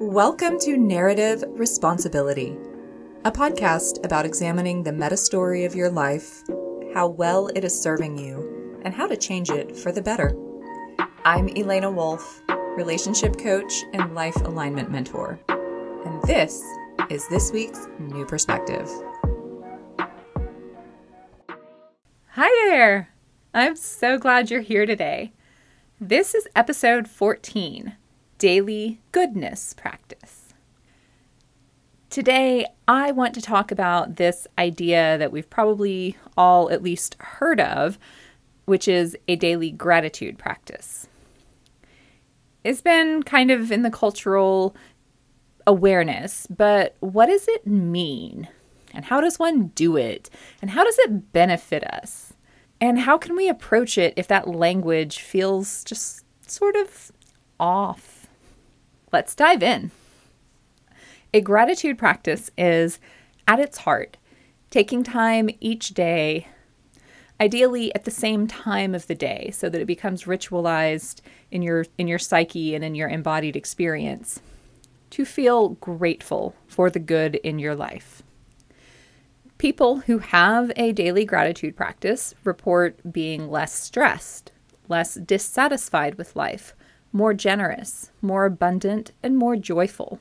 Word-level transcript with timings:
Welcome 0.00 0.58
to 0.60 0.78
Narrative 0.78 1.44
Responsibility, 1.46 2.56
a 3.26 3.30
podcast 3.30 4.02
about 4.02 4.24
examining 4.24 4.82
the 4.82 4.92
meta 4.92 5.18
story 5.18 5.66
of 5.66 5.74
your 5.74 5.90
life, 5.90 6.42
how 6.94 7.08
well 7.08 7.48
it 7.48 7.64
is 7.64 7.78
serving 7.78 8.16
you, 8.16 8.80
and 8.82 8.94
how 8.94 9.06
to 9.06 9.14
change 9.14 9.50
it 9.50 9.76
for 9.76 9.92
the 9.92 10.00
better. 10.00 10.34
I'm 11.26 11.50
Elena 11.50 11.90
Wolf, 11.90 12.40
relationship 12.48 13.38
coach 13.38 13.84
and 13.92 14.14
life 14.14 14.36
alignment 14.36 14.90
mentor, 14.90 15.38
and 16.06 16.22
this 16.22 16.62
is 17.10 17.28
this 17.28 17.52
week's 17.52 17.86
New 17.98 18.24
Perspective. 18.24 18.88
Hi 22.28 22.48
there! 22.70 23.10
I'm 23.52 23.76
so 23.76 24.16
glad 24.16 24.50
you're 24.50 24.62
here 24.62 24.86
today. 24.86 25.34
This 26.00 26.34
is 26.34 26.48
episode 26.56 27.06
14 27.06 27.96
Daily 28.40 28.98
Goodness 29.12 29.74
Practice. 29.74 30.54
Today, 32.08 32.64
I 32.88 33.12
want 33.12 33.34
to 33.34 33.42
talk 33.42 33.70
about 33.70 34.16
this 34.16 34.46
idea 34.58 35.18
that 35.18 35.30
we've 35.30 35.50
probably 35.50 36.16
all 36.38 36.70
at 36.70 36.82
least 36.82 37.16
heard 37.20 37.60
of, 37.60 37.98
which 38.64 38.88
is 38.88 39.14
a 39.28 39.36
daily 39.36 39.70
gratitude 39.70 40.38
practice. 40.38 41.06
It's 42.64 42.80
been 42.80 43.24
kind 43.24 43.50
of 43.50 43.70
in 43.70 43.82
the 43.82 43.90
cultural 43.90 44.74
awareness, 45.66 46.46
but 46.46 46.96
what 47.00 47.26
does 47.26 47.46
it 47.46 47.66
mean? 47.66 48.48
And 48.94 49.04
how 49.04 49.20
does 49.20 49.38
one 49.38 49.66
do 49.74 49.98
it? 49.98 50.30
And 50.62 50.70
how 50.70 50.82
does 50.82 50.98
it 51.00 51.34
benefit 51.34 51.84
us? 51.84 52.32
And 52.80 53.00
how 53.00 53.18
can 53.18 53.36
we 53.36 53.50
approach 53.50 53.98
it 53.98 54.14
if 54.16 54.28
that 54.28 54.48
language 54.48 55.18
feels 55.18 55.84
just 55.84 56.24
sort 56.46 56.76
of 56.76 57.12
off? 57.60 58.19
Let's 59.12 59.34
dive 59.34 59.62
in. 59.62 59.90
A 61.34 61.40
gratitude 61.40 61.98
practice 61.98 62.50
is, 62.56 62.98
at 63.46 63.60
its 63.60 63.78
heart, 63.78 64.16
taking 64.70 65.02
time 65.02 65.50
each 65.60 65.88
day, 65.88 66.46
ideally 67.40 67.94
at 67.94 68.04
the 68.04 68.10
same 68.10 68.46
time 68.46 68.94
of 68.94 69.06
the 69.06 69.14
day, 69.14 69.50
so 69.52 69.68
that 69.68 69.80
it 69.80 69.86
becomes 69.86 70.24
ritualized 70.24 71.20
in 71.50 71.62
your 71.62 71.86
in 71.98 72.06
your 72.06 72.18
psyche 72.18 72.74
and 72.74 72.84
in 72.84 72.94
your 72.94 73.08
embodied 73.08 73.56
experience, 73.56 74.40
to 75.10 75.24
feel 75.24 75.70
grateful 75.70 76.54
for 76.68 76.90
the 76.90 77.00
good 77.00 77.36
in 77.36 77.58
your 77.58 77.74
life. 77.74 78.22
People 79.58 80.00
who 80.00 80.18
have 80.18 80.72
a 80.76 80.92
daily 80.92 81.24
gratitude 81.24 81.76
practice 81.76 82.34
report 82.44 82.98
being 83.12 83.50
less 83.50 83.72
stressed, 83.72 84.52
less 84.88 85.14
dissatisfied 85.14 86.14
with 86.14 86.34
life, 86.36 86.74
more 87.12 87.34
generous, 87.34 88.10
more 88.22 88.44
abundant, 88.44 89.12
and 89.22 89.36
more 89.36 89.56
joyful. 89.56 90.20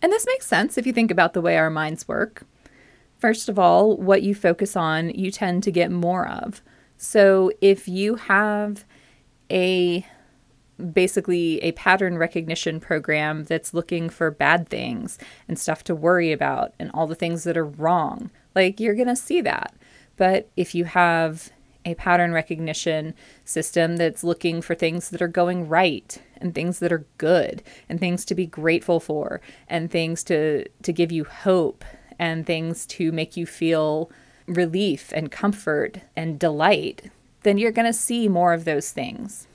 And 0.00 0.12
this 0.12 0.26
makes 0.26 0.46
sense 0.46 0.78
if 0.78 0.86
you 0.86 0.92
think 0.92 1.10
about 1.10 1.32
the 1.32 1.40
way 1.40 1.56
our 1.56 1.70
minds 1.70 2.06
work. 2.06 2.44
First 3.18 3.48
of 3.48 3.58
all, 3.58 3.96
what 3.96 4.22
you 4.22 4.34
focus 4.34 4.76
on, 4.76 5.10
you 5.10 5.30
tend 5.30 5.62
to 5.64 5.72
get 5.72 5.90
more 5.90 6.28
of. 6.28 6.62
So 6.96 7.50
if 7.60 7.88
you 7.88 8.14
have 8.14 8.84
a 9.50 10.06
basically 10.92 11.58
a 11.58 11.72
pattern 11.72 12.16
recognition 12.18 12.78
program 12.78 13.44
that's 13.44 13.74
looking 13.74 14.08
for 14.08 14.30
bad 14.30 14.68
things 14.68 15.18
and 15.48 15.58
stuff 15.58 15.82
to 15.84 15.94
worry 15.94 16.30
about 16.30 16.72
and 16.78 16.90
all 16.94 17.06
the 17.06 17.16
things 17.16 17.44
that 17.44 17.56
are 17.56 17.64
wrong. 17.64 18.30
Like 18.54 18.78
you're 18.78 18.94
going 18.94 19.08
to 19.08 19.16
see 19.16 19.40
that. 19.40 19.74
But 20.16 20.48
if 20.56 20.74
you 20.74 20.84
have 20.84 21.50
a 21.88 21.94
pattern 21.94 22.32
recognition 22.32 23.14
system 23.44 23.96
that's 23.96 24.22
looking 24.22 24.60
for 24.60 24.74
things 24.74 25.10
that 25.10 25.22
are 25.22 25.28
going 25.28 25.68
right 25.68 26.22
and 26.36 26.54
things 26.54 26.78
that 26.78 26.92
are 26.92 27.06
good 27.16 27.62
and 27.88 27.98
things 27.98 28.24
to 28.26 28.34
be 28.34 28.46
grateful 28.46 29.00
for 29.00 29.40
and 29.68 29.90
things 29.90 30.22
to 30.24 30.64
to 30.82 30.92
give 30.92 31.10
you 31.10 31.24
hope 31.24 31.84
and 32.18 32.46
things 32.46 32.86
to 32.86 33.10
make 33.12 33.36
you 33.36 33.46
feel 33.46 34.10
relief 34.46 35.12
and 35.14 35.30
comfort 35.30 36.00
and 36.16 36.38
delight, 36.38 37.10
then 37.42 37.58
you're 37.58 37.72
going 37.72 37.86
to 37.86 37.92
see 37.92 38.28
more 38.28 38.52
of 38.52 38.64
those 38.64 38.90
things. 38.90 39.46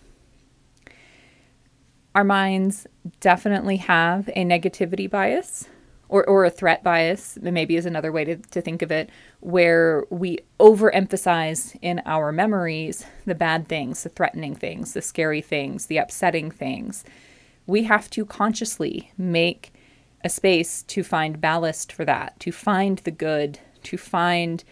Our 2.15 2.23
minds 2.23 2.87
definitely 3.19 3.77
have 3.77 4.29
a 4.29 4.45
negativity 4.45 5.09
bias 5.09 5.67
or, 6.09 6.27
or 6.27 6.45
a 6.45 6.49
threat 6.49 6.83
bias, 6.83 7.37
maybe 7.41 7.75
is 7.75 7.85
another 7.85 8.11
way 8.11 8.23
to, 8.23 8.35
to 8.35 8.61
think 8.61 8.81
of 8.81 8.91
it, 8.91 9.09
where 9.39 10.05
we 10.09 10.39
overemphasize 10.59 11.77
in 11.81 12.01
our 12.05 12.31
memories 12.31 13.05
the 13.25 13.35
bad 13.35 13.67
things, 13.67 14.03
the 14.03 14.09
threatening 14.09 14.55
things, 14.55 14.93
the 14.93 15.01
scary 15.01 15.41
things, 15.41 15.87
the 15.87 15.97
upsetting 15.97 16.51
things. 16.51 17.03
We 17.65 17.83
have 17.83 18.09
to 18.11 18.25
consciously 18.25 19.11
make 19.17 19.73
a 20.23 20.29
space 20.29 20.83
to 20.83 21.03
find 21.03 21.41
ballast 21.41 21.91
for 21.91 22.05
that, 22.05 22.39
to 22.41 22.51
find 22.51 22.99
the 22.99 23.11
good, 23.11 23.59
to 23.83 23.97
find 23.97 24.63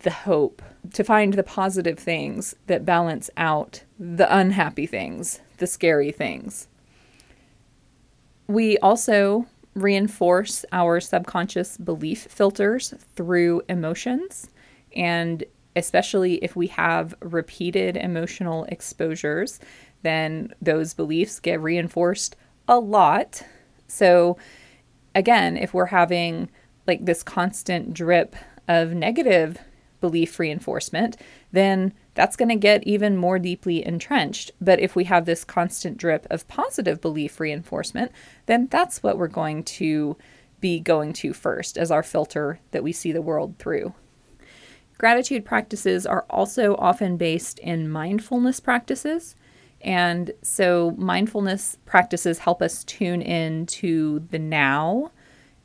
the 0.00 0.10
hope, 0.10 0.62
to 0.92 1.04
find 1.04 1.34
the 1.34 1.42
positive 1.42 1.98
things 1.98 2.54
that 2.66 2.84
balance 2.84 3.28
out 3.36 3.82
the 3.98 4.34
unhappy 4.34 4.86
things, 4.86 5.40
the 5.58 5.66
scary 5.66 6.12
things. 6.12 6.68
We 8.46 8.78
also 8.78 9.46
reinforce 9.76 10.64
our 10.72 10.98
subconscious 11.00 11.76
belief 11.76 12.22
filters 12.24 12.94
through 13.14 13.62
emotions. 13.68 14.48
And 14.96 15.44
especially 15.76 16.36
if 16.36 16.56
we 16.56 16.66
have 16.68 17.14
repeated 17.20 17.96
emotional 17.98 18.64
exposures, 18.64 19.60
then 20.02 20.52
those 20.62 20.94
beliefs 20.94 21.38
get 21.38 21.60
reinforced 21.60 22.36
a 22.66 22.78
lot. 22.78 23.42
So, 23.86 24.38
again, 25.14 25.58
if 25.58 25.74
we're 25.74 25.86
having 25.86 26.48
like 26.86 27.04
this 27.04 27.22
constant 27.22 27.92
drip 27.92 28.34
of 28.68 28.94
negative 28.94 29.58
belief 30.00 30.38
reinforcement, 30.38 31.18
then 31.52 31.92
that's 32.16 32.34
going 32.34 32.48
to 32.48 32.56
get 32.56 32.82
even 32.84 33.16
more 33.16 33.38
deeply 33.38 33.86
entrenched. 33.86 34.50
But 34.58 34.80
if 34.80 34.96
we 34.96 35.04
have 35.04 35.26
this 35.26 35.44
constant 35.44 35.98
drip 35.98 36.26
of 36.30 36.48
positive 36.48 37.00
belief 37.00 37.38
reinforcement, 37.38 38.10
then 38.46 38.68
that's 38.68 39.02
what 39.02 39.18
we're 39.18 39.28
going 39.28 39.62
to 39.64 40.16
be 40.58 40.80
going 40.80 41.12
to 41.12 41.34
first 41.34 41.76
as 41.76 41.90
our 41.90 42.02
filter 42.02 42.58
that 42.70 42.82
we 42.82 42.90
see 42.90 43.12
the 43.12 43.22
world 43.22 43.56
through. 43.58 43.94
Gratitude 44.96 45.44
practices 45.44 46.06
are 46.06 46.24
also 46.30 46.74
often 46.76 47.18
based 47.18 47.58
in 47.58 47.90
mindfulness 47.90 48.60
practices. 48.60 49.36
And 49.82 50.30
so, 50.40 50.94
mindfulness 50.96 51.76
practices 51.84 52.38
help 52.38 52.62
us 52.62 52.82
tune 52.82 53.20
in 53.20 53.66
to 53.66 54.20
the 54.30 54.38
now 54.38 55.12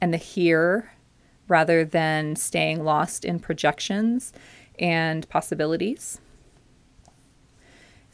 and 0.02 0.14
the 0.14 0.18
here 0.18 0.92
rather 1.48 1.86
than 1.86 2.36
staying 2.36 2.84
lost 2.84 3.24
in 3.24 3.40
projections 3.40 4.34
and 4.78 5.28
possibilities 5.30 6.20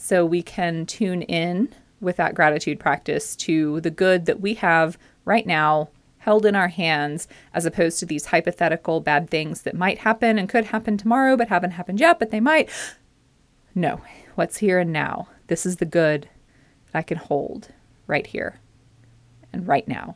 so 0.07 0.25
we 0.25 0.41
can 0.41 0.85
tune 0.85 1.21
in 1.23 1.67
with 1.99 2.15
that 2.15 2.33
gratitude 2.33 2.79
practice 2.79 3.35
to 3.35 3.81
the 3.81 3.89
good 3.89 4.25
that 4.25 4.39
we 4.39 4.53
have 4.53 4.97
right 5.25 5.45
now 5.45 5.89
held 6.19 6.45
in 6.45 6.55
our 6.55 6.69
hands 6.69 7.27
as 7.53 7.65
opposed 7.65 7.99
to 7.99 8.05
these 8.05 8.27
hypothetical 8.27 9.01
bad 9.01 9.29
things 9.29 9.63
that 9.63 9.75
might 9.75 9.97
happen 9.97 10.39
and 10.39 10.47
could 10.47 10.63
happen 10.65 10.97
tomorrow 10.97 11.35
but 11.35 11.49
haven't 11.49 11.71
happened 11.71 11.99
yet 11.99 12.19
but 12.19 12.31
they 12.31 12.39
might. 12.39 12.69
No 13.75 13.99
what's 14.35 14.57
here 14.57 14.79
and 14.79 14.93
now? 14.93 15.27
This 15.47 15.65
is 15.65 15.75
the 15.75 15.85
good 15.85 16.29
that 16.91 16.99
i 16.99 17.01
can 17.01 17.17
hold 17.17 17.73
right 18.05 18.27
here 18.27 18.61
and 19.51 19.67
right 19.67 19.89
now 19.89 20.15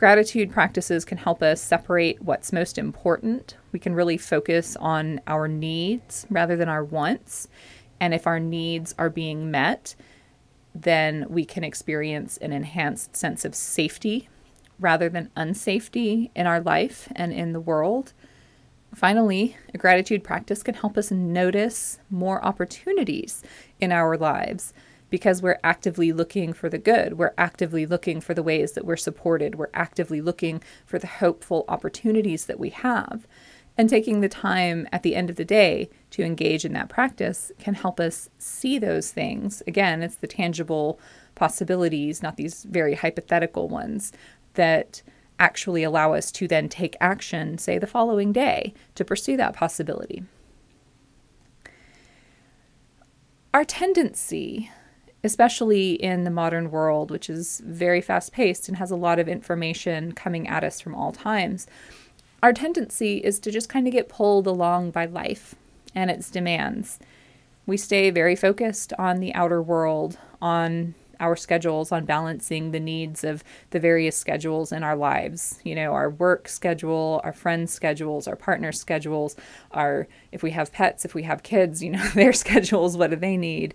Gratitude 0.00 0.50
practices 0.50 1.04
can 1.04 1.18
help 1.18 1.42
us 1.42 1.60
separate 1.60 2.22
what's 2.22 2.54
most 2.54 2.78
important. 2.78 3.58
We 3.70 3.78
can 3.78 3.94
really 3.94 4.16
focus 4.16 4.74
on 4.76 5.20
our 5.26 5.46
needs 5.46 6.26
rather 6.30 6.56
than 6.56 6.70
our 6.70 6.82
wants. 6.82 7.48
And 8.00 8.14
if 8.14 8.26
our 8.26 8.40
needs 8.40 8.94
are 8.98 9.10
being 9.10 9.50
met, 9.50 9.94
then 10.74 11.26
we 11.28 11.44
can 11.44 11.64
experience 11.64 12.38
an 12.38 12.50
enhanced 12.50 13.14
sense 13.14 13.44
of 13.44 13.54
safety 13.54 14.30
rather 14.78 15.10
than 15.10 15.28
unsafety 15.36 16.30
in 16.34 16.46
our 16.46 16.62
life 16.62 17.12
and 17.14 17.30
in 17.30 17.52
the 17.52 17.60
world. 17.60 18.14
Finally, 18.94 19.54
a 19.74 19.76
gratitude 19.76 20.24
practice 20.24 20.62
can 20.62 20.76
help 20.76 20.96
us 20.96 21.10
notice 21.10 21.98
more 22.08 22.42
opportunities 22.42 23.42
in 23.78 23.92
our 23.92 24.16
lives 24.16 24.72
because 25.10 25.42
we're 25.42 25.58
actively 25.62 26.12
looking 26.12 26.52
for 26.52 26.68
the 26.68 26.78
good. 26.78 27.18
We're 27.18 27.34
actively 27.36 27.84
looking 27.84 28.20
for 28.20 28.32
the 28.32 28.42
ways 28.42 28.72
that 28.72 28.84
we're 28.84 28.96
supported. 28.96 29.56
We're 29.56 29.68
actively 29.74 30.20
looking 30.20 30.62
for 30.86 30.98
the 30.98 31.06
hopeful 31.06 31.64
opportunities 31.68 32.46
that 32.46 32.60
we 32.60 32.70
have. 32.70 33.26
And 33.76 33.88
taking 33.88 34.20
the 34.20 34.28
time 34.28 34.86
at 34.92 35.02
the 35.02 35.14
end 35.14 35.30
of 35.30 35.36
the 35.36 35.44
day 35.44 35.90
to 36.10 36.22
engage 36.22 36.64
in 36.64 36.72
that 36.74 36.88
practice 36.88 37.50
can 37.58 37.74
help 37.74 37.98
us 37.98 38.28
see 38.38 38.78
those 38.78 39.10
things. 39.10 39.62
Again, 39.66 40.02
it's 40.02 40.16
the 40.16 40.26
tangible 40.26 41.00
possibilities, 41.34 42.22
not 42.22 42.36
these 42.36 42.64
very 42.64 42.94
hypothetical 42.94 43.68
ones, 43.68 44.12
that 44.54 45.02
actually 45.38 45.82
allow 45.82 46.12
us 46.12 46.30
to 46.32 46.46
then 46.46 46.68
take 46.68 46.96
action, 47.00 47.56
say 47.56 47.78
the 47.78 47.86
following 47.86 48.32
day, 48.32 48.74
to 48.94 49.04
pursue 49.04 49.36
that 49.38 49.54
possibility. 49.54 50.22
Our 53.54 53.64
tendency 53.64 54.70
especially 55.22 55.92
in 55.92 56.24
the 56.24 56.30
modern 56.30 56.70
world, 56.70 57.10
which 57.10 57.28
is 57.28 57.60
very 57.64 58.00
fast 58.00 58.32
paced 58.32 58.68
and 58.68 58.78
has 58.78 58.90
a 58.90 58.96
lot 58.96 59.18
of 59.18 59.28
information 59.28 60.12
coming 60.12 60.48
at 60.48 60.64
us 60.64 60.80
from 60.80 60.94
all 60.94 61.12
times, 61.12 61.66
our 62.42 62.52
tendency 62.52 63.18
is 63.18 63.38
to 63.40 63.50
just 63.50 63.68
kind 63.68 63.86
of 63.86 63.92
get 63.92 64.08
pulled 64.08 64.46
along 64.46 64.90
by 64.90 65.04
life 65.04 65.54
and 65.94 66.10
its 66.10 66.30
demands. 66.30 66.98
We 67.66 67.76
stay 67.76 68.10
very 68.10 68.34
focused 68.34 68.92
on 68.98 69.20
the 69.20 69.34
outer 69.34 69.60
world, 69.60 70.18
on 70.40 70.94
our 71.20 71.36
schedules, 71.36 71.92
on 71.92 72.06
balancing 72.06 72.70
the 72.70 72.80
needs 72.80 73.22
of 73.22 73.44
the 73.70 73.78
various 73.78 74.16
schedules 74.16 74.72
in 74.72 74.82
our 74.82 74.96
lives. 74.96 75.60
You 75.64 75.74
know, 75.74 75.92
our 75.92 76.08
work 76.08 76.48
schedule, 76.48 77.20
our 77.22 77.34
friends' 77.34 77.72
schedules, 77.72 78.26
our 78.26 78.36
partner 78.36 78.72
schedules, 78.72 79.36
our, 79.72 80.08
if 80.32 80.42
we 80.42 80.50
have 80.52 80.72
pets, 80.72 81.04
if 81.04 81.14
we 81.14 81.24
have 81.24 81.42
kids, 81.42 81.82
you 81.82 81.90
know, 81.90 82.08
their 82.14 82.32
schedules, 82.32 82.96
what 82.96 83.10
do 83.10 83.16
they 83.16 83.36
need? 83.36 83.74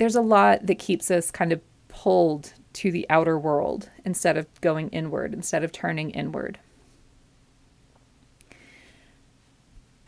There's 0.00 0.16
a 0.16 0.22
lot 0.22 0.64
that 0.64 0.78
keeps 0.78 1.10
us 1.10 1.30
kind 1.30 1.52
of 1.52 1.60
pulled 1.88 2.54
to 2.72 2.90
the 2.90 3.04
outer 3.10 3.38
world 3.38 3.90
instead 4.02 4.38
of 4.38 4.46
going 4.62 4.88
inward, 4.88 5.34
instead 5.34 5.62
of 5.62 5.72
turning 5.72 6.08
inward. 6.12 6.58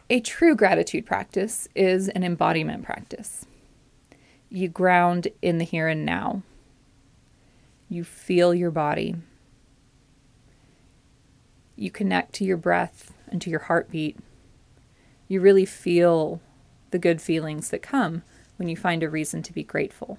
A 0.09 0.21
true 0.21 0.57
gratitude 0.57 1.05
practice 1.05 1.69
is 1.75 2.09
an 2.09 2.25
embodiment 2.25 2.85
practice. 2.87 3.45
You 4.49 4.71
ground 4.71 5.29
in 5.43 5.59
the 5.59 5.65
here 5.67 5.89
and 5.89 6.07
now. 6.07 6.41
You 7.91 8.03
feel 8.03 8.55
your 8.55 8.71
body. 8.71 9.17
You 11.77 11.91
connect 11.91 12.33
to 12.37 12.45
your 12.47 12.57
breath 12.57 13.13
and 13.29 13.43
to 13.43 13.51
your 13.51 13.61
heartbeat. 13.61 14.17
You 15.29 15.43
really 15.43 15.67
feel 15.67 16.41
the 16.93 16.99
good 16.99 17.21
feelings 17.21 17.69
that 17.69 17.83
come 17.83 18.23
when 18.63 18.69
you 18.69 18.77
find 18.77 19.03
a 19.03 19.11
reason 19.11 19.43
to 19.43 19.53
be 19.53 19.65
grateful. 19.65 20.19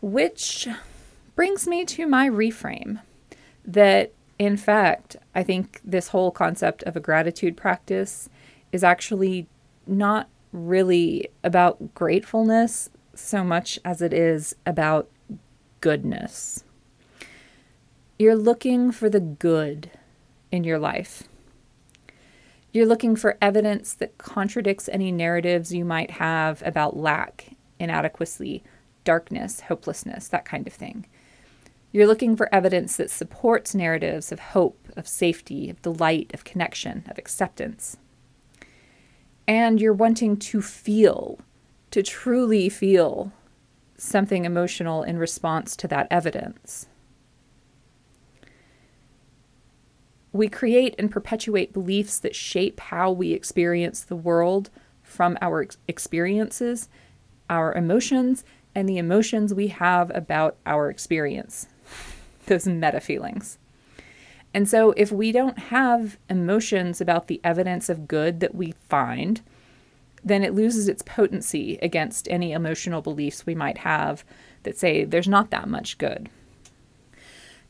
Which 0.00 0.68
brings 1.34 1.66
me 1.66 1.84
to 1.86 2.06
my 2.06 2.28
reframe 2.28 3.00
that, 3.64 4.12
in 4.38 4.56
fact, 4.56 5.16
I 5.34 5.42
think 5.42 5.80
this 5.84 6.08
whole 6.08 6.30
concept 6.30 6.84
of 6.84 6.94
a 6.94 7.00
gratitude 7.00 7.56
practice 7.56 8.28
is 8.70 8.84
actually 8.84 9.48
not 9.88 10.28
really 10.52 11.30
about 11.42 11.96
gratefulness 11.96 12.90
so 13.12 13.42
much 13.42 13.80
as 13.84 14.00
it 14.02 14.12
is 14.12 14.54
about 14.64 15.10
goodness. 15.80 16.62
You're 18.20 18.36
looking 18.36 18.92
for 18.92 19.10
the 19.10 19.18
good 19.18 19.90
in 20.52 20.62
your 20.62 20.78
life. 20.78 21.24
You're 22.72 22.86
looking 22.86 23.16
for 23.16 23.38
evidence 23.40 23.94
that 23.94 24.18
contradicts 24.18 24.88
any 24.88 25.10
narratives 25.10 25.72
you 25.72 25.84
might 25.84 26.12
have 26.12 26.62
about 26.66 26.96
lack, 26.96 27.56
inadequacy, 27.78 28.62
darkness, 29.04 29.60
hopelessness, 29.60 30.28
that 30.28 30.44
kind 30.44 30.66
of 30.66 30.72
thing. 30.72 31.06
You're 31.92 32.06
looking 32.06 32.36
for 32.36 32.54
evidence 32.54 32.96
that 32.98 33.10
supports 33.10 33.74
narratives 33.74 34.30
of 34.30 34.38
hope, 34.38 34.88
of 34.96 35.08
safety, 35.08 35.70
of 35.70 35.80
delight, 35.80 36.32
of 36.34 36.44
connection, 36.44 37.04
of 37.08 37.16
acceptance 37.16 37.96
and 39.48 39.80
you're 39.80 39.94
wanting 39.94 40.36
to 40.36 40.60
feel, 40.60 41.40
to 41.90 42.02
truly 42.02 42.68
feel 42.68 43.32
something 43.96 44.44
emotional 44.44 45.02
in 45.02 45.16
response 45.16 45.74
to 45.74 45.88
that 45.88 46.06
evidence. 46.10 46.86
We 50.38 50.46
create 50.48 50.94
and 51.00 51.10
perpetuate 51.10 51.72
beliefs 51.72 52.20
that 52.20 52.36
shape 52.36 52.78
how 52.78 53.10
we 53.10 53.32
experience 53.32 54.02
the 54.02 54.14
world 54.14 54.70
from 55.02 55.36
our 55.40 55.62
ex- 55.62 55.78
experiences, 55.88 56.88
our 57.50 57.74
emotions, 57.74 58.44
and 58.72 58.88
the 58.88 58.98
emotions 58.98 59.52
we 59.52 59.66
have 59.66 60.14
about 60.14 60.56
our 60.64 60.90
experience. 60.90 61.66
Those 62.46 62.68
meta 62.68 63.00
feelings. 63.00 63.58
And 64.54 64.68
so, 64.68 64.92
if 64.92 65.10
we 65.10 65.32
don't 65.32 65.58
have 65.58 66.18
emotions 66.30 67.00
about 67.00 67.26
the 67.26 67.40
evidence 67.42 67.88
of 67.88 68.06
good 68.06 68.38
that 68.38 68.54
we 68.54 68.74
find, 68.88 69.40
then 70.22 70.44
it 70.44 70.54
loses 70.54 70.88
its 70.88 71.02
potency 71.02 71.80
against 71.82 72.28
any 72.30 72.52
emotional 72.52 73.02
beliefs 73.02 73.44
we 73.44 73.56
might 73.56 73.78
have 73.78 74.24
that 74.62 74.78
say 74.78 75.02
there's 75.02 75.26
not 75.26 75.50
that 75.50 75.68
much 75.68 75.98
good. 75.98 76.28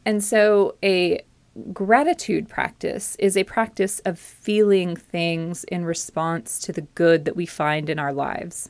And 0.05 0.23
so, 0.23 0.77
a 0.83 1.23
gratitude 1.73 2.49
practice 2.49 3.17
is 3.17 3.37
a 3.37 3.45
practice 3.45 4.01
of 4.01 4.19
feeling 4.19 4.97
things 4.97 5.65
in 5.65 5.85
response 5.85 6.59
to 6.61 6.73
the 6.73 6.83
good 6.83 7.25
that 7.25 7.37
we 7.37 7.47
find 7.47 7.89
in 7.89 7.99
our 7.99 8.13
lives. 8.13 8.69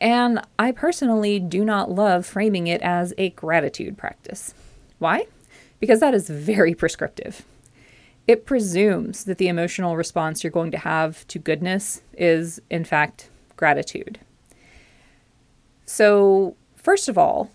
And 0.00 0.40
I 0.58 0.72
personally 0.72 1.40
do 1.40 1.64
not 1.64 1.90
love 1.90 2.24
framing 2.24 2.66
it 2.66 2.80
as 2.82 3.12
a 3.18 3.30
gratitude 3.30 3.98
practice. 3.98 4.54
Why? 4.98 5.26
because 5.80 6.00
that 6.00 6.14
is 6.14 6.28
very 6.28 6.74
prescriptive. 6.74 7.44
It 8.28 8.46
presumes 8.46 9.24
that 9.24 9.38
the 9.38 9.48
emotional 9.48 9.96
response 9.96 10.44
you're 10.44 10.52
going 10.52 10.70
to 10.70 10.78
have 10.78 11.26
to 11.28 11.38
goodness 11.38 12.02
is, 12.16 12.60
in 12.70 12.84
fact, 12.84 13.28
gratitude. 13.56 14.20
So, 15.86 16.54
first 16.76 17.08
of 17.08 17.18
all, 17.18 17.50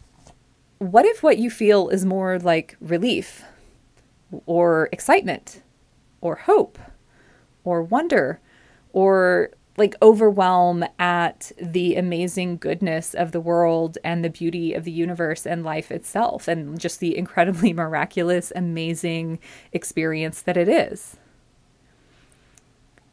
what 0.79 1.05
if 1.05 1.23
what 1.23 1.37
you 1.37 1.49
feel 1.49 1.87
is 1.87 2.03
more 2.03 2.37
like 2.39 2.75
relief 2.81 3.43
or 4.45 4.89
excitement 4.91 5.61
or 6.21 6.35
hope 6.35 6.79
or 7.63 7.81
wonder 7.81 8.39
or 8.93 9.51
like 9.77 9.95
overwhelm 10.01 10.85
at 10.99 11.51
the 11.61 11.95
amazing 11.95 12.57
goodness 12.57 13.13
of 13.13 13.31
the 13.33 13.41
world 13.41 13.97
and 14.03 14.23
the 14.23 14.29
beauty 14.29 14.73
of 14.73 14.85
the 14.85 14.91
universe 14.91 15.45
and 15.45 15.65
life 15.65 15.91
itself 15.91 16.47
and 16.47 16.79
just 16.79 16.99
the 16.99 17.17
incredibly 17.17 17.73
miraculous 17.73 18.53
amazing 18.55 19.37
experience 19.73 20.41
that 20.41 20.57
it 20.57 20.69
is. 20.69 21.17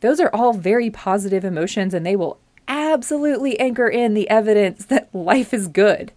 Those 0.01 0.21
are 0.21 0.31
all 0.33 0.53
very 0.53 0.91
positive 0.91 1.45
emotions 1.45 1.95
and 1.95 2.07
they 2.07 2.17
will 2.17 2.39
absolutely 2.69 3.59
anchor 3.59 3.89
in 3.89 4.15
the 4.15 4.31
evidence 4.31 4.85
that 4.87 5.13
life 5.15 5.53
is 5.53 5.67
good. 5.69 6.13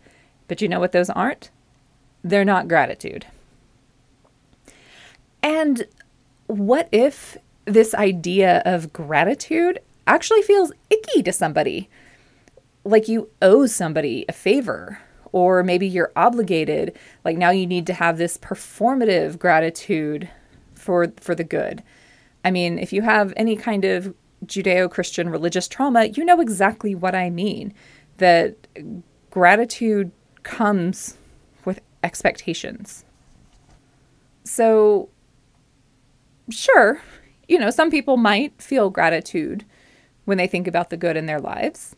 But 0.47 0.61
you 0.61 0.67
know 0.67 0.79
what 0.79 0.91
those 0.91 1.09
aren't? 1.09 1.49
They're 2.23 2.45
not 2.45 2.67
gratitude 2.67 3.25
and 5.45 5.85
what 6.47 6.89
if 6.91 7.37
this 7.65 7.93
idea 7.93 8.61
of 8.65 8.91
gratitude 8.91 9.79
actually 10.07 10.41
feels 10.41 10.71
icky 10.89 11.23
to 11.23 11.33
somebody. 11.33 11.89
Like 12.83 13.07
you 13.07 13.29
owe 13.41 13.65
somebody 13.65 14.25
a 14.29 14.33
favor, 14.33 14.99
or 15.31 15.63
maybe 15.63 15.87
you're 15.87 16.11
obligated. 16.15 16.97
Like 17.23 17.37
now 17.37 17.49
you 17.49 17.65
need 17.65 17.87
to 17.87 17.93
have 17.93 18.17
this 18.17 18.37
performative 18.37 19.39
gratitude 19.39 20.29
for 20.73 21.11
for 21.19 21.33
the 21.33 21.43
good. 21.43 21.83
I 22.43 22.51
mean, 22.51 22.77
if 22.77 22.93
you 22.93 23.01
have 23.01 23.33
any 23.35 23.55
kind 23.55 23.85
of 23.85 24.13
Judeo 24.45 24.89
Christian 24.89 25.29
religious 25.29 25.67
trauma, 25.67 26.05
you 26.05 26.23
know 26.23 26.39
exactly 26.39 26.93
what 26.93 27.15
I 27.15 27.31
mean. 27.31 27.73
That 28.17 28.55
gratitude 29.31 30.11
comes 30.43 31.17
with 31.65 31.81
expectations. 32.03 33.03
So, 34.43 35.09
sure, 36.49 37.01
you 37.47 37.59
know, 37.59 37.69
some 37.69 37.91
people 37.91 38.17
might 38.17 38.61
feel 38.61 38.89
gratitude 38.89 39.65
when 40.25 40.37
they 40.37 40.47
think 40.47 40.67
about 40.67 40.89
the 40.89 40.97
good 40.97 41.17
in 41.17 41.25
their 41.25 41.39
lives. 41.39 41.95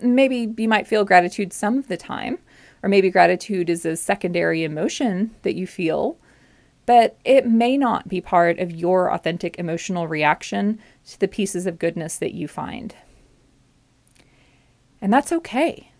Maybe 0.00 0.52
you 0.56 0.68
might 0.68 0.86
feel 0.86 1.04
gratitude 1.04 1.52
some 1.52 1.78
of 1.78 1.88
the 1.88 1.96
time, 1.96 2.38
or 2.82 2.88
maybe 2.88 3.10
gratitude 3.10 3.68
is 3.68 3.84
a 3.84 3.96
secondary 3.96 4.62
emotion 4.62 5.34
that 5.42 5.56
you 5.56 5.66
feel, 5.66 6.16
but 6.86 7.18
it 7.24 7.46
may 7.46 7.76
not 7.76 8.08
be 8.08 8.20
part 8.20 8.58
of 8.60 8.70
your 8.70 9.12
authentic 9.12 9.58
emotional 9.58 10.06
reaction 10.06 10.78
to 11.06 11.20
the 11.20 11.28
pieces 11.28 11.66
of 11.66 11.78
goodness 11.78 12.16
that 12.18 12.34
you 12.34 12.46
find. 12.46 12.94
And 15.00 15.12
that's 15.12 15.32
okay. 15.32 15.90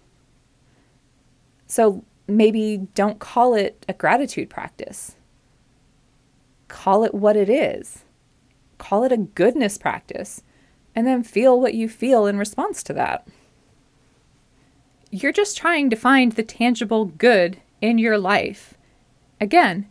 So 1.67 2.05
maybe 2.27 2.89
don't 2.95 3.19
call 3.19 3.55
it 3.55 3.85
a 3.89 3.93
gratitude 3.93 4.49
practice. 4.49 5.17
Call 6.69 7.05
it 7.05 7.15
what 7.15 7.37
it 7.37 7.49
is. 7.49 8.05
Call 8.79 9.05
it 9.05 9.13
a 9.13 9.17
goodness 9.17 9.77
practice 9.79 10.43
and 10.95 11.07
then 11.07 11.23
feel 11.23 11.61
what 11.61 11.75
you 11.75 11.89
feel 11.89 12.27
in 12.27 12.39
response 12.39 12.83
to 12.85 12.93
that. 12.93 13.27
You're 15.11 15.33
just 15.33 15.57
trying 15.57 15.91
to 15.91 15.97
find 15.97 16.33
the 16.33 16.43
tangible 16.43 17.07
good 17.07 17.59
in 17.81 17.99
your 17.99 18.19
life. 18.19 18.75
Again, 19.41 19.89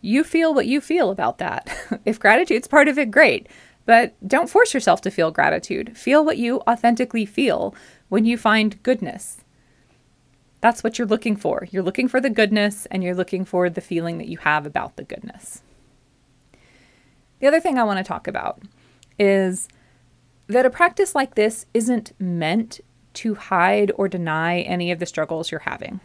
you 0.00 0.24
feel 0.24 0.54
what 0.54 0.66
you 0.66 0.80
feel 0.80 1.10
about 1.10 1.38
that. 1.38 2.00
if 2.04 2.20
gratitude's 2.20 2.68
part 2.68 2.88
of 2.88 2.98
it, 2.98 3.10
great. 3.10 3.48
But 3.84 4.14
don't 4.26 4.50
force 4.50 4.72
yourself 4.72 5.00
to 5.02 5.10
feel 5.10 5.30
gratitude. 5.30 5.96
Feel 5.96 6.24
what 6.24 6.38
you 6.38 6.60
authentically 6.68 7.26
feel 7.26 7.74
when 8.08 8.24
you 8.24 8.38
find 8.38 8.82
goodness. 8.82 9.38
That's 10.60 10.82
what 10.82 10.98
you're 10.98 11.06
looking 11.06 11.36
for. 11.36 11.66
You're 11.70 11.82
looking 11.82 12.08
for 12.08 12.20
the 12.20 12.30
goodness 12.30 12.86
and 12.86 13.04
you're 13.04 13.14
looking 13.14 13.44
for 13.44 13.68
the 13.68 13.80
feeling 13.80 14.18
that 14.18 14.28
you 14.28 14.38
have 14.38 14.64
about 14.64 14.96
the 14.96 15.04
goodness. 15.04 15.62
The 17.40 17.46
other 17.46 17.60
thing 17.60 17.78
I 17.78 17.84
want 17.84 17.98
to 17.98 18.04
talk 18.04 18.26
about 18.26 18.62
is 19.18 19.68
that 20.46 20.66
a 20.66 20.70
practice 20.70 21.14
like 21.14 21.34
this 21.34 21.66
isn't 21.74 22.12
meant 22.18 22.80
to 23.14 23.34
hide 23.34 23.92
or 23.96 24.08
deny 24.08 24.60
any 24.60 24.90
of 24.90 24.98
the 24.98 25.06
struggles 25.06 25.50
you're 25.50 25.60
having. 25.60 26.00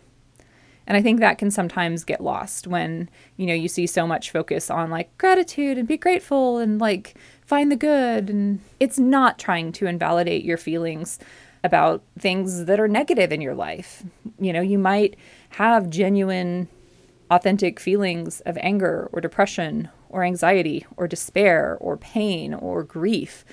And 0.88 0.98
I 0.98 1.02
think 1.02 1.20
that 1.20 1.38
can 1.38 1.52
sometimes 1.52 2.04
get 2.04 2.22
lost 2.22 2.68
when, 2.68 3.10
you 3.38 3.46
know, 3.46 3.54
you 3.54 3.68
see 3.68 3.86
so 3.86 4.08
much 4.08 4.32
focus 4.32 4.70
on 4.70 4.90
like 4.90 5.16
gratitude 5.18 5.78
and 5.78 5.88
be 5.88 5.98
grateful 5.98 6.58
and 6.58 6.82
like 6.82 7.16
find 7.46 7.72
the 7.72 7.76
good. 7.76 8.30
And 8.30 8.60
it's 8.80 8.98
not 8.98 9.38
trying 9.38 9.72
to 9.74 9.86
invalidate 9.86 10.44
your 10.44 10.58
feelings 10.58 11.20
about 11.64 12.02
things 12.18 12.66
that 12.66 12.80
are 12.80 12.88
negative 12.88 13.32
in 13.32 13.42
your 13.42 13.54
life. 13.54 14.04
You 14.40 14.52
know, 14.52 14.62
you 14.62 14.80
might 14.80 15.16
have 15.50 15.90
genuine, 15.90 16.68
authentic 17.30 17.80
feelings 17.80 18.42
of 18.42 18.58
anger 18.60 19.08
or 19.14 19.22
depression 19.22 19.90
or 20.12 20.24
anxiety 20.24 20.86
or 20.98 21.08
despair 21.08 21.78
or 21.82 21.98
pain 21.98 22.54
or 22.54 22.84
grief. 22.84 23.44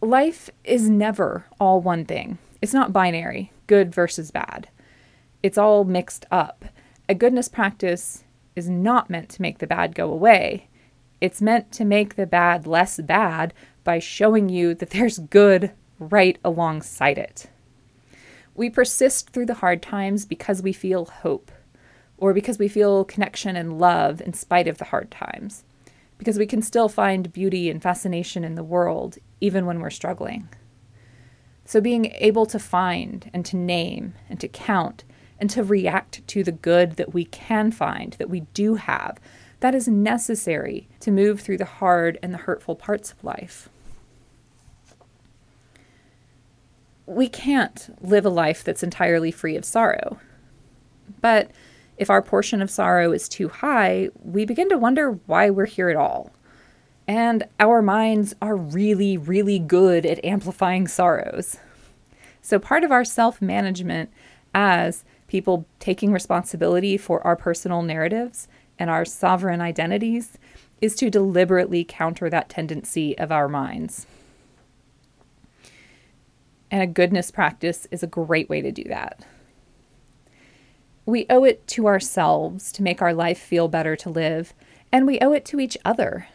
Life 0.00 0.48
is 0.64 0.88
never 0.88 1.44
all 1.60 1.80
one 1.80 2.04
thing. 2.04 2.38
It's 2.62 2.74
not 2.74 2.92
binary, 2.92 3.52
good 3.66 3.94
versus 3.94 4.30
bad. 4.30 4.68
It's 5.42 5.58
all 5.58 5.84
mixed 5.84 6.24
up. 6.30 6.64
A 7.08 7.14
goodness 7.14 7.48
practice 7.48 8.24
is 8.56 8.68
not 8.68 9.10
meant 9.10 9.28
to 9.30 9.42
make 9.42 9.58
the 9.58 9.66
bad 9.66 9.94
go 9.94 10.10
away. 10.10 10.68
It's 11.20 11.42
meant 11.42 11.72
to 11.72 11.84
make 11.84 12.14
the 12.14 12.26
bad 12.26 12.66
less 12.66 13.00
bad 13.00 13.54
by 13.84 13.98
showing 13.98 14.48
you 14.48 14.74
that 14.74 14.90
there's 14.90 15.18
good 15.18 15.72
right 15.98 16.38
alongside 16.44 17.18
it. 17.18 17.48
We 18.54 18.70
persist 18.70 19.30
through 19.30 19.46
the 19.46 19.54
hard 19.54 19.82
times 19.82 20.26
because 20.26 20.62
we 20.62 20.72
feel 20.72 21.04
hope, 21.06 21.50
or 22.18 22.34
because 22.34 22.58
we 22.58 22.68
feel 22.68 23.04
connection 23.04 23.56
and 23.56 23.78
love 23.78 24.20
in 24.20 24.34
spite 24.34 24.68
of 24.68 24.78
the 24.78 24.86
hard 24.86 25.10
times, 25.10 25.64
because 26.18 26.38
we 26.38 26.46
can 26.46 26.60
still 26.60 26.88
find 26.88 27.32
beauty 27.32 27.70
and 27.70 27.82
fascination 27.82 28.44
in 28.44 28.56
the 28.56 28.64
world 28.64 29.18
even 29.40 29.64
when 29.64 29.80
we're 29.80 29.90
struggling. 29.90 30.48
So, 31.64 31.80
being 31.80 32.06
able 32.16 32.46
to 32.46 32.58
find 32.58 33.30
and 33.32 33.44
to 33.46 33.56
name 33.56 34.14
and 34.28 34.40
to 34.40 34.48
count 34.48 35.04
and 35.38 35.48
to 35.50 35.62
react 35.62 36.26
to 36.26 36.42
the 36.42 36.52
good 36.52 36.92
that 36.92 37.14
we 37.14 37.24
can 37.24 37.70
find, 37.70 38.14
that 38.14 38.30
we 38.30 38.40
do 38.54 38.74
have, 38.74 39.18
that 39.60 39.74
is 39.74 39.86
necessary 39.88 40.88
to 41.00 41.10
move 41.10 41.40
through 41.40 41.58
the 41.58 41.64
hard 41.64 42.18
and 42.22 42.32
the 42.32 42.38
hurtful 42.38 42.74
parts 42.74 43.12
of 43.12 43.22
life. 43.22 43.68
We 47.06 47.28
can't 47.28 47.96
live 48.00 48.26
a 48.26 48.30
life 48.30 48.62
that's 48.64 48.82
entirely 48.82 49.30
free 49.30 49.56
of 49.56 49.64
sorrow. 49.64 50.18
But 51.20 51.50
if 51.98 52.10
our 52.10 52.22
portion 52.22 52.62
of 52.62 52.70
sorrow 52.70 53.12
is 53.12 53.28
too 53.28 53.48
high, 53.48 54.08
we 54.22 54.44
begin 54.44 54.68
to 54.68 54.78
wonder 54.78 55.18
why 55.26 55.50
we're 55.50 55.66
here 55.66 55.88
at 55.90 55.96
all. 55.96 56.30
And 57.06 57.44
our 57.58 57.82
minds 57.82 58.34
are 58.40 58.56
really, 58.56 59.16
really 59.16 59.58
good 59.58 60.06
at 60.06 60.24
amplifying 60.24 60.86
sorrows. 60.86 61.56
So, 62.42 62.58
part 62.58 62.84
of 62.84 62.92
our 62.92 63.04
self 63.04 63.42
management 63.42 64.10
as 64.54 65.04
people 65.26 65.66
taking 65.80 66.12
responsibility 66.12 66.96
for 66.96 67.26
our 67.26 67.36
personal 67.36 67.82
narratives 67.82 68.48
and 68.78 68.90
our 68.90 69.04
sovereign 69.04 69.60
identities 69.60 70.38
is 70.80 70.94
to 70.96 71.10
deliberately 71.10 71.84
counter 71.84 72.30
that 72.30 72.48
tendency 72.48 73.16
of 73.18 73.32
our 73.32 73.48
minds. 73.48 74.06
And 76.70 76.82
a 76.82 76.86
goodness 76.86 77.30
practice 77.30 77.86
is 77.90 78.02
a 78.02 78.06
great 78.06 78.48
way 78.48 78.60
to 78.60 78.70
do 78.70 78.84
that. 78.84 79.24
We 81.08 81.26
owe 81.30 81.44
it 81.44 81.66
to 81.68 81.86
ourselves 81.86 82.70
to 82.72 82.82
make 82.82 83.00
our 83.00 83.14
life 83.14 83.38
feel 83.38 83.68
better 83.68 83.96
to 83.96 84.10
live, 84.10 84.52
and 84.92 85.06
we 85.06 85.18
owe 85.20 85.32
it 85.32 85.44
to 85.46 85.60
each 85.60 85.76
other 85.84 86.28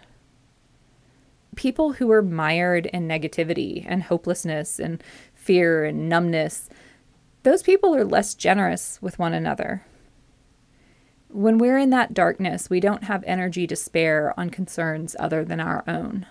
people 1.55 1.93
who 1.93 2.11
are 2.11 2.21
mired 2.21 2.87
in 2.87 3.07
negativity 3.07 3.85
and 3.87 4.03
hopelessness 4.03 4.79
and 4.79 5.03
fear 5.33 5.83
and 5.85 6.09
numbness, 6.09 6.69
those 7.43 7.63
people 7.63 7.95
are 7.95 8.05
less 8.05 8.33
generous 8.33 8.99
with 9.01 9.19
one 9.19 9.33
another. 9.33 9.85
When 11.29 11.57
we're 11.57 11.77
in 11.77 11.89
that 11.89 12.13
darkness, 12.13 12.69
we 12.69 12.79
don't 12.79 13.05
have 13.05 13.23
energy 13.25 13.65
to 13.67 13.75
spare 13.75 14.37
on 14.39 14.49
concerns 14.49 15.15
other 15.19 15.43
than 15.43 15.59
our 15.59 15.83
own. 15.87 16.27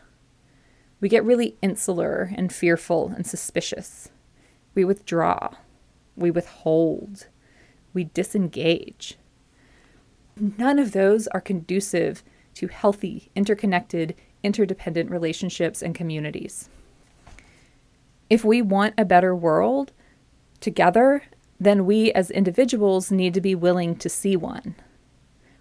We 1.01 1.09
get 1.09 1.25
really 1.25 1.57
insular 1.61 2.33
and 2.37 2.53
fearful 2.53 3.09
and 3.09 3.27
suspicious. 3.27 4.11
We 4.75 4.85
withdraw. 4.85 5.51
We 6.15 6.31
withhold. 6.31 7.27
We 7.93 8.05
disengage. 8.05 9.17
None 10.37 10.79
of 10.79 10.93
those 10.93 11.27
are 11.29 11.41
conducive 11.41 12.23
to 12.55 12.69
healthy, 12.69 13.31
interconnected, 13.35 14.15
interdependent 14.43 15.11
relationships 15.11 15.83
and 15.83 15.95
communities. 15.95 16.69
If 18.31 18.45
we 18.45 18.63
want 18.63 18.95
a 18.97 19.05
better 19.05 19.35
world 19.37 19.93
together, 20.61 21.25
then 21.61 21.87
we 21.87 22.13
as 22.13 22.31
individuals 22.31 23.13
need 23.13 23.35
to 23.35 23.41
be 23.41 23.55
willing 23.55 23.95
to 23.97 24.09
see 24.09 24.37
one. 24.37 24.75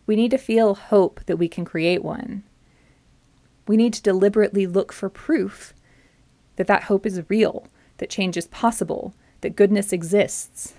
We 0.05 0.15
need 0.15 0.31
to 0.31 0.37
feel 0.37 0.75
hope 0.75 1.21
that 1.25 1.37
we 1.37 1.47
can 1.47 1.65
create 1.65 2.03
one. 2.03 2.43
We 3.67 3.77
need 3.77 3.93
to 3.93 4.01
deliberately 4.01 4.65
look 4.65 4.91
for 4.91 5.09
proof 5.09 5.73
that 6.55 6.67
that 6.67 6.83
hope 6.83 7.05
is 7.05 7.21
real, 7.29 7.67
that 7.97 8.09
change 8.09 8.37
is 8.37 8.47
possible, 8.47 9.13
that 9.41 9.55
goodness 9.55 9.93
exists. 9.93 10.73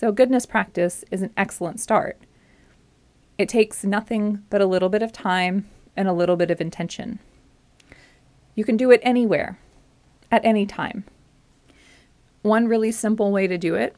So, 0.00 0.12
goodness 0.12 0.46
practice 0.46 1.04
is 1.10 1.20
an 1.20 1.30
excellent 1.36 1.78
start. 1.78 2.18
It 3.36 3.50
takes 3.50 3.84
nothing 3.84 4.42
but 4.48 4.62
a 4.62 4.66
little 4.66 4.88
bit 4.88 5.02
of 5.02 5.12
time 5.12 5.68
and 5.94 6.08
a 6.08 6.14
little 6.14 6.36
bit 6.36 6.50
of 6.50 6.58
intention. 6.58 7.18
You 8.54 8.64
can 8.64 8.78
do 8.78 8.90
it 8.90 9.02
anywhere, 9.02 9.58
at 10.30 10.42
any 10.42 10.64
time. 10.64 11.04
One 12.40 12.66
really 12.66 12.90
simple 12.90 13.30
way 13.30 13.46
to 13.46 13.58
do 13.58 13.74
it 13.74 13.94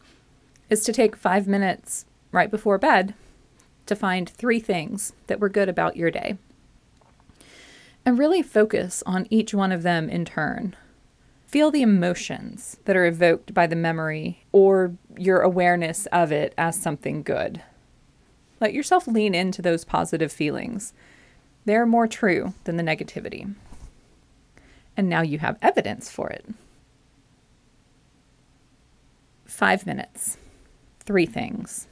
is 0.68 0.82
to 0.86 0.92
take 0.92 1.14
five 1.14 1.46
minutes 1.46 2.04
right 2.32 2.50
before 2.50 2.78
bed 2.78 3.14
to 3.86 3.94
find 3.94 4.28
three 4.28 4.58
things 4.58 5.12
that 5.28 5.38
were 5.38 5.48
good 5.48 5.68
about 5.68 5.96
your 5.96 6.10
day. 6.10 6.36
And 8.04 8.18
really 8.18 8.42
focus 8.42 9.04
on 9.06 9.28
each 9.30 9.54
one 9.54 9.70
of 9.70 9.84
them 9.84 10.08
in 10.08 10.24
turn. 10.24 10.74
Feel 11.52 11.70
the 11.70 11.82
emotions 11.82 12.78
that 12.86 12.96
are 12.96 13.04
evoked 13.04 13.52
by 13.52 13.66
the 13.66 13.76
memory 13.76 14.42
or 14.52 14.96
your 15.18 15.42
awareness 15.42 16.06
of 16.06 16.32
it 16.32 16.54
as 16.56 16.80
something 16.80 17.22
good. 17.22 17.62
Let 18.58 18.72
yourself 18.72 19.06
lean 19.06 19.34
into 19.34 19.60
those 19.60 19.84
positive 19.84 20.32
feelings 20.32 20.94
they're 21.64 21.86
more 21.86 22.08
true 22.08 22.54
than 22.64 22.76
the 22.76 22.82
negativity. 22.82 23.54
And 24.96 25.08
now 25.08 25.22
you 25.22 25.38
have 25.38 25.58
evidence 25.62 26.10
for 26.10 26.28
it. 26.28 26.44
Five 29.46 29.86
minutes, 29.86 30.38
three 31.00 31.26
things. 31.26 31.86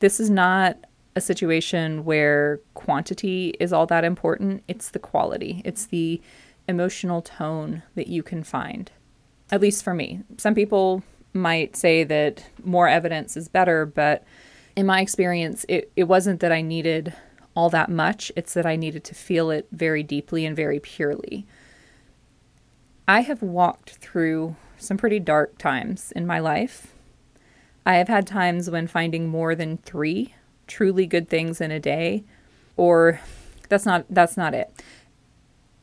This 0.00 0.20
is 0.20 0.28
not 0.28 0.76
a 1.16 1.20
situation 1.20 2.04
where 2.04 2.60
quantity 2.74 3.54
is 3.60 3.72
all 3.72 3.86
that 3.86 4.04
important, 4.04 4.62
it's 4.68 4.90
the 4.90 4.98
quality, 4.98 5.62
it's 5.64 5.86
the 5.86 6.20
emotional 6.70 7.20
tone 7.20 7.82
that 7.94 8.06
you 8.08 8.22
can 8.22 8.42
find. 8.42 8.90
At 9.50 9.60
least 9.60 9.84
for 9.84 9.92
me. 9.92 10.22
Some 10.38 10.54
people 10.54 11.02
might 11.34 11.76
say 11.76 12.04
that 12.04 12.46
more 12.64 12.88
evidence 12.88 13.36
is 13.36 13.48
better, 13.48 13.84
but 13.84 14.24
in 14.74 14.86
my 14.86 15.00
experience, 15.00 15.66
it, 15.68 15.92
it 15.96 16.04
wasn't 16.04 16.40
that 16.40 16.52
I 16.52 16.62
needed 16.62 17.14
all 17.54 17.68
that 17.70 17.90
much. 17.90 18.32
It's 18.36 18.54
that 18.54 18.66
I 18.66 18.76
needed 18.76 19.04
to 19.04 19.14
feel 19.14 19.50
it 19.50 19.66
very 19.72 20.02
deeply 20.02 20.46
and 20.46 20.56
very 20.56 20.80
purely. 20.80 21.46
I 23.06 23.20
have 23.20 23.42
walked 23.42 23.90
through 23.96 24.56
some 24.78 24.96
pretty 24.96 25.20
dark 25.20 25.58
times 25.58 26.12
in 26.12 26.26
my 26.26 26.38
life. 26.38 26.94
I 27.84 27.96
have 27.96 28.08
had 28.08 28.26
times 28.26 28.70
when 28.70 28.86
finding 28.86 29.28
more 29.28 29.54
than 29.54 29.76
3 29.78 30.34
truly 30.66 31.04
good 31.04 31.28
things 31.28 31.60
in 31.60 31.72
a 31.72 31.80
day 31.80 32.22
or 32.76 33.20
that's 33.68 33.84
not 33.84 34.06
that's 34.08 34.36
not 34.36 34.54
it. 34.54 34.70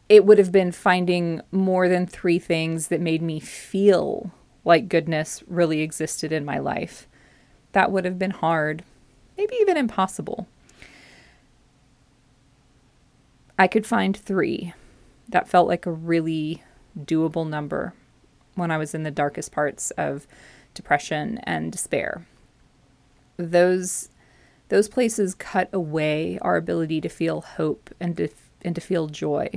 It 0.10 0.26
would 0.26 0.38
have 0.38 0.52
been 0.52 0.72
finding 0.72 1.42
more 1.52 1.90
than 1.90 2.08
3 2.08 2.40
things 2.40 2.88
that 2.88 3.02
made 3.02 3.22
me 3.22 3.40
feel 3.40 4.32
like 4.64 4.90
goodness 4.90 5.44
really 5.48 5.82
existed 5.82 6.32
in 6.32 6.46
my 6.46 6.60
life. 6.60 7.08
That 7.74 7.92
would 7.92 8.06
have 8.06 8.20
been 8.20 8.32
hard, 8.32 8.84
maybe 9.38 9.56
even 9.62 9.78
impossible. 9.78 10.48
I 13.60 13.68
could 13.68 13.88
find 13.88 14.16
three. 14.16 14.74
That 15.30 15.50
felt 15.50 15.68
like 15.68 15.86
a 15.86 15.92
really 15.92 16.64
doable 16.98 17.48
number 17.48 17.94
when 18.56 18.72
I 18.72 18.78
was 18.78 18.94
in 18.94 19.04
the 19.04 19.12
darkest 19.12 19.52
parts 19.52 19.92
of 19.92 20.28
depression 20.74 21.40
and 21.44 21.72
despair. 21.72 22.26
Those 23.38 24.10
those 24.70 24.90
places 24.90 25.34
cut 25.34 25.70
away 25.72 26.38
our 26.42 26.58
ability 26.58 27.00
to 27.00 27.08
feel 27.08 27.40
hope 27.40 27.90
and 28.02 28.18
to, 28.18 28.28
and 28.64 28.76
to 28.76 28.82
feel 28.82 29.08
joy. 29.08 29.50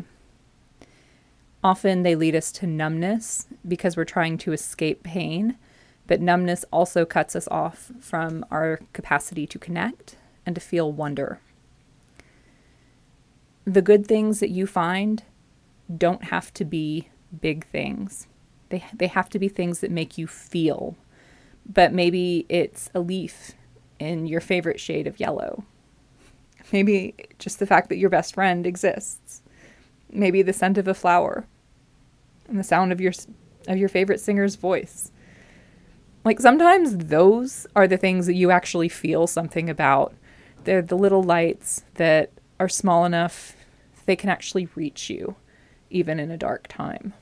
Often 1.63 2.03
they 2.03 2.15
lead 2.15 2.35
us 2.35 2.51
to 2.53 2.67
numbness 2.67 3.47
because 3.67 3.97
we're 3.97 4.05
trying 4.05 4.39
to 4.39 4.53
escape 4.53 5.03
pain, 5.03 5.57
but 6.07 6.21
numbness 6.21 6.65
also 6.73 7.05
cuts 7.05 7.37
us 7.37 7.47
off 7.49 7.93
from 8.01 8.45
our 8.51 8.81
capacity 8.93 9.47
to 9.47 9.59
connect 9.59 10.17
and 10.47 10.55
to 10.55 10.61
feel 10.61 10.91
wonder 10.91 11.41
the 13.65 13.83
good 13.83 14.07
things 14.07 14.41
that 14.41 14.51
you 14.51 14.67
find 14.67 15.23
don't 15.97 16.25
have 16.25 16.53
to 16.55 16.65
be 16.65 17.09
big 17.41 17.67
things. 17.67 18.27
They, 18.69 18.85
they 18.93 19.07
have 19.09 19.29
to 19.31 19.39
be 19.39 19.49
things 19.49 19.81
that 19.81 19.91
make 19.91 20.19
you 20.19 20.27
feel. 20.27 20.97
But 21.67 21.93
maybe 21.93 22.47
it's 22.49 22.91
a 22.95 23.01
leaf 23.01 23.53
in 23.99 24.27
your 24.27 24.41
favorite 24.41 24.81
shade 24.81 25.07
of 25.07 25.21
yellow. 25.21 25.65
Maybe 26.73 27.15
just 27.39 27.59
the 27.59 27.67
fact 27.67 27.89
that 27.89 27.99
your 27.99 28.11
best 28.11 28.35
friend 28.35 28.67
exists. 28.67 29.43
Maybe 30.13 30.43
the 30.43 30.53
scent 30.53 30.79
of 30.79 30.89
a 30.89 30.95
flower 30.95 31.47
and 32.49 32.59
the 32.59 32.65
sound 32.65 32.93
of 32.93 33.01
your 33.01 33.13
of 33.69 33.77
your 33.77 33.89
favorite 33.89 34.21
singer's 34.21 34.57
voice. 34.57 35.13
Like 36.25 36.41
sometimes 36.41 36.97
those 36.97 37.67
are 37.77 37.87
the 37.87 37.97
things 37.97 38.27
that 38.27 38.35
you 38.35 38.51
actually 38.51 38.89
feel 38.89 39.27
something 39.27 39.71
about. 39.71 40.15
They're 40.65 40.83
the 40.83 40.97
little 40.97 41.23
lights 41.23 41.85
that 41.95 42.31
are 42.59 42.69
small 42.69 43.05
enough 43.05 43.57
they 44.07 44.17
can 44.17 44.29
actually 44.29 44.69
reach 44.75 45.09
you 45.09 45.37
even 45.89 46.19
in 46.19 46.31
a 46.31 46.37
dark 46.37 46.67
time. 46.69 47.13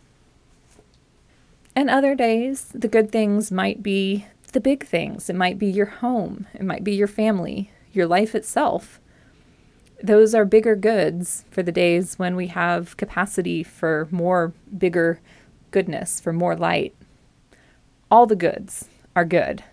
And 1.77 1.91
other 1.91 2.15
days, 2.15 2.65
the 2.75 2.89
good 2.89 3.13
things 3.13 3.53
might 3.53 3.83
be 3.83 4.27
the 4.53 4.61
big 4.61 4.87
things. 4.87 5.29
It 5.29 5.37
might 5.37 5.59
be 5.59 5.67
your 5.67 5.87
home, 5.87 6.47
it 6.55 6.65
might 6.65 6.83
be 6.83 6.93
your 6.93 7.07
family, 7.07 7.71
your 7.93 8.07
life 8.07 8.35
itself. 8.35 9.01
Those 10.03 10.35
are 10.35 10.45
bigger 10.45 10.77
goods 10.77 11.45
for 11.51 11.63
the 11.63 11.73
days 11.73 12.19
when 12.19 12.37
we 12.37 12.47
have 12.49 12.97
capacity 12.97 13.63
for 13.63 14.07
more 14.11 14.53
bigger 14.77 15.21
goodness, 15.71 16.21
for 16.21 16.33
more 16.33 16.55
light. 16.55 16.95
All 18.11 18.27
the 18.27 18.37
goods 18.37 18.89
are 19.17 19.25
good. 19.25 19.65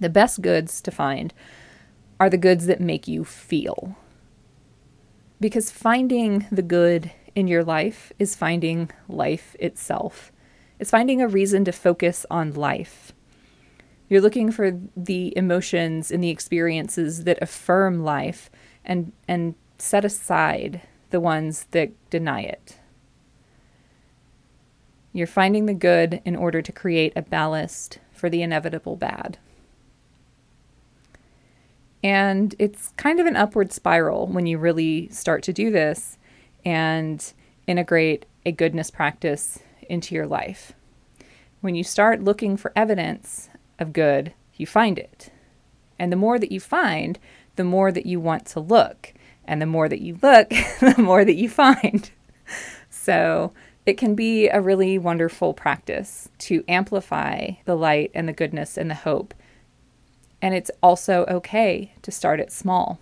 The 0.00 0.08
best 0.08 0.42
goods 0.42 0.80
to 0.82 0.90
find 0.90 1.32
are 2.18 2.28
the 2.28 2.36
goods 2.36 2.66
that 2.66 2.80
make 2.80 3.06
you 3.06 3.24
feel. 3.24 3.96
Because 5.40 5.70
finding 5.70 6.46
the 6.50 6.62
good 6.62 7.12
in 7.34 7.46
your 7.46 7.62
life 7.62 8.12
is 8.18 8.34
finding 8.34 8.90
life 9.08 9.54
itself. 9.60 10.32
It's 10.78 10.90
finding 10.90 11.22
a 11.22 11.28
reason 11.28 11.64
to 11.66 11.72
focus 11.72 12.26
on 12.30 12.54
life. 12.54 13.12
You're 14.08 14.20
looking 14.20 14.50
for 14.50 14.78
the 14.96 15.36
emotions 15.36 16.10
and 16.10 16.22
the 16.22 16.30
experiences 16.30 17.24
that 17.24 17.42
affirm 17.42 18.02
life 18.02 18.50
and, 18.86 19.12
and 19.28 19.54
set 19.78 20.04
aside 20.04 20.82
the 21.10 21.20
ones 21.20 21.66
that 21.72 21.90
deny 22.10 22.40
it. 22.40 22.78
You're 25.12 25.26
finding 25.26 25.66
the 25.66 25.74
good 25.74 26.20
in 26.24 26.36
order 26.36 26.60
to 26.60 26.72
create 26.72 27.12
a 27.16 27.22
ballast 27.22 27.98
for 28.12 28.28
the 28.28 28.42
inevitable 28.42 28.96
bad. 28.96 29.38
And 32.02 32.54
it's 32.58 32.92
kind 32.96 33.18
of 33.18 33.26
an 33.26 33.36
upward 33.36 33.72
spiral 33.72 34.26
when 34.26 34.46
you 34.46 34.58
really 34.58 35.08
start 35.08 35.42
to 35.44 35.52
do 35.52 35.70
this 35.70 36.18
and 36.64 37.32
integrate 37.66 38.26
a 38.44 38.52
goodness 38.52 38.90
practice 38.90 39.58
into 39.88 40.14
your 40.14 40.26
life. 40.26 40.72
When 41.60 41.74
you 41.74 41.82
start 41.82 42.22
looking 42.22 42.56
for 42.56 42.72
evidence 42.76 43.48
of 43.78 43.92
good, 43.92 44.34
you 44.54 44.66
find 44.66 44.98
it. 44.98 45.30
And 45.98 46.12
the 46.12 46.16
more 46.16 46.38
that 46.38 46.52
you 46.52 46.60
find, 46.60 47.18
the 47.56 47.64
more 47.64 47.90
that 47.90 48.06
you 48.06 48.20
want 48.20 48.46
to 48.46 48.60
look. 48.60 49.12
And 49.44 49.62
the 49.62 49.66
more 49.66 49.88
that 49.88 50.00
you 50.00 50.18
look, 50.22 50.50
the 50.80 50.94
more 50.98 51.24
that 51.24 51.36
you 51.36 51.48
find. 51.48 52.10
So 52.88 53.52
it 53.84 53.98
can 53.98 54.16
be 54.16 54.48
a 54.48 54.60
really 54.60 54.98
wonderful 54.98 55.54
practice 55.54 56.28
to 56.38 56.64
amplify 56.66 57.50
the 57.66 57.76
light 57.76 58.10
and 58.14 58.28
the 58.28 58.32
goodness 58.32 58.76
and 58.76 58.90
the 58.90 58.96
hope. 58.96 59.32
And 60.42 60.54
it's 60.54 60.72
also 60.82 61.24
okay 61.26 61.92
to 62.02 62.10
start 62.10 62.40
it 62.40 62.50
small. 62.50 62.98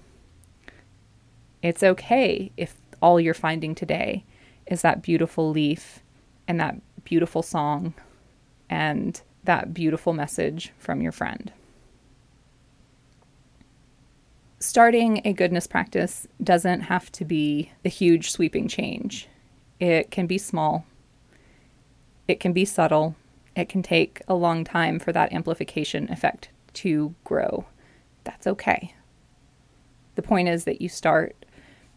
It's 1.62 1.82
okay 1.82 2.52
if 2.58 2.76
all 3.00 3.18
you're 3.18 3.32
finding 3.32 3.75
today 3.75 4.25
is 4.66 4.82
that 4.82 5.00
beautiful 5.00 5.50
leaf 5.50 6.00
and 6.46 6.61
that 6.61 6.76
beautiful 7.04 7.42
song 7.42 7.94
and 8.68 9.20
that 9.44 9.73
beautiful 9.73 10.12
message 10.12 10.73
from 10.78 11.00
your 11.00 11.12
friend. 11.12 11.50
Starting 14.66 15.20
a 15.26 15.32
goodness 15.34 15.66
practice 15.66 16.26
doesn't 16.42 16.80
have 16.80 17.12
to 17.12 17.22
be 17.26 17.70
a 17.84 17.90
huge 17.90 18.30
sweeping 18.30 18.66
change. 18.66 19.28
It 19.78 20.10
can 20.10 20.26
be 20.26 20.38
small, 20.38 20.86
it 22.26 22.40
can 22.40 22.54
be 22.54 22.64
subtle, 22.64 23.14
it 23.54 23.68
can 23.68 23.82
take 23.82 24.22
a 24.26 24.34
long 24.34 24.64
time 24.64 24.98
for 24.98 25.12
that 25.12 25.34
amplification 25.34 26.10
effect 26.10 26.48
to 26.72 27.14
grow. 27.24 27.66
That's 28.24 28.46
okay. 28.46 28.94
The 30.14 30.22
point 30.22 30.48
is 30.48 30.64
that 30.64 30.80
you 30.80 30.88
start, 30.88 31.44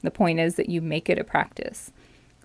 the 0.02 0.12
point 0.12 0.42
is 0.42 0.56
that 0.56 0.68
you 0.68 0.82
make 0.82 1.10
it 1.10 1.18
a 1.18 1.24
practice. 1.24 1.94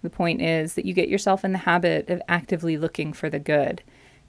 The 0.03 0.11
point 0.11 0.41
is 0.41 0.75
that 0.75 0.85
you 0.85 0.95
get 0.95 1.09
yourself 1.09 1.45
in 1.45 1.51
the 1.51 1.59
habit 1.59 2.09
of 2.09 2.23
actively 2.29 2.79
looking 2.79 3.13
for 3.13 3.29
the 3.29 3.41
good 3.41 3.83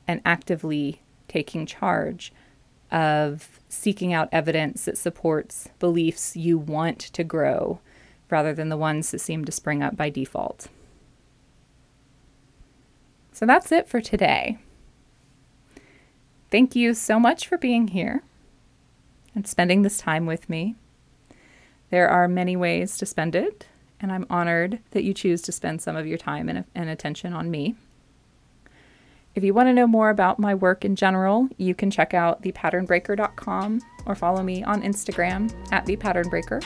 and 0.07 0.21
actively 0.25 1.03
taking 1.27 1.67
charge 1.67 2.33
of 2.91 3.59
seeking 3.73 4.13
out 4.13 4.29
evidence 4.31 4.85
that 4.85 4.97
supports 4.97 5.69
beliefs 5.79 6.35
you 6.35 6.57
want 6.57 6.99
to 6.99 7.23
grow 7.23 7.79
rather 8.29 8.53
than 8.53 8.69
the 8.69 8.77
ones 8.77 9.11
that 9.11 9.19
seem 9.19 9.45
to 9.45 9.51
spring 9.51 9.83
up 9.83 9.95
by 9.95 10.09
default. 10.09 10.67
So 13.31 13.45
that's 13.45 13.71
it 13.71 13.87
for 13.87 13.99
today. 13.99 14.57
Thank 16.51 16.75
you 16.75 16.93
so 16.93 17.19
much 17.19 17.47
for 17.47 17.57
being 17.57 17.89
here 17.89 18.21
and 19.33 19.47
spending 19.47 19.81
this 19.81 19.97
time 19.97 20.25
with 20.27 20.49
me. 20.49 20.75
There 21.89 22.07
are 22.07 22.27
many 22.27 22.55
ways 22.55 22.95
to 22.97 23.05
spend 23.05 23.35
it, 23.35 23.67
and 23.99 24.11
I'm 24.11 24.27
honored 24.29 24.79
that 24.91 25.03
you 25.03 25.13
choose 25.13 25.41
to 25.43 25.51
spend 25.51 25.81
some 25.81 25.95
of 25.95 26.05
your 26.05 26.17
time 26.17 26.47
and, 26.47 26.65
and 26.75 26.89
attention 26.89 27.33
on 27.33 27.49
me. 27.49 27.75
If 29.35 29.43
you 29.43 29.53
want 29.53 29.67
to 29.67 29.73
know 29.73 29.87
more 29.87 30.11
about 30.11 30.37
my 30.37 30.53
work 30.53 30.85
in 30.85 30.95
general, 30.95 31.49
you 31.57 31.73
can 31.73 31.89
check 31.89 32.13
out 32.13 32.43
thepatternbreaker.com 32.43 33.81
or 34.05 34.13
follow 34.13 34.43
me 34.43 34.63
on 34.63 34.83
Instagram 34.83 35.51
at 35.71 35.87
thepatternbreaker. 35.87 36.63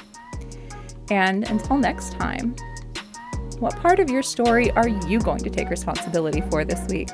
And 1.09 1.49
until 1.49 1.77
next 1.77 2.11
time, 2.13 2.55
what 3.59 3.75
part 3.77 4.01
of 4.01 4.09
your 4.09 4.21
story 4.21 4.69
are 4.71 4.89
you 4.89 5.19
going 5.19 5.39
to 5.39 5.49
take 5.49 5.69
responsibility 5.69 6.41
for 6.51 6.65
this 6.65 6.85
week? 6.89 7.09